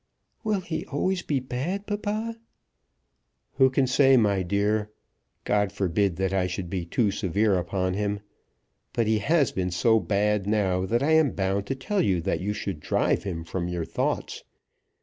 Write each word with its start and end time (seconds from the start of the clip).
"Will 0.43 0.61
he 0.61 0.83
always 0.87 1.21
be 1.21 1.39
bad, 1.39 1.85
papa?" 1.85 2.35
"Who 3.59 3.69
can 3.69 3.85
say, 3.85 4.17
my 4.17 4.41
dear? 4.41 4.89
God 5.43 5.71
forbid 5.71 6.15
that 6.15 6.33
I 6.33 6.47
should 6.47 6.71
be 6.71 6.85
too 6.87 7.11
severe 7.11 7.55
upon 7.55 7.93
him. 7.93 8.21
But 8.93 9.05
he 9.05 9.19
has 9.19 9.51
been 9.51 9.69
so 9.69 9.99
bad 9.99 10.47
now 10.47 10.87
that 10.87 11.03
I 11.03 11.11
am 11.11 11.33
bound 11.33 11.67
to 11.67 11.75
tell 11.75 12.01
you 12.01 12.19
that 12.21 12.39
you 12.41 12.51
should 12.51 12.79
drive 12.79 13.25
him 13.25 13.43
from 13.43 13.67
your 13.67 13.85
thoughts. 13.85 14.43